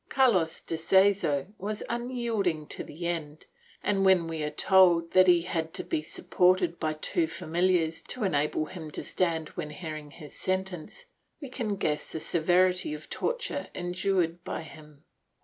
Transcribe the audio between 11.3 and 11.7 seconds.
we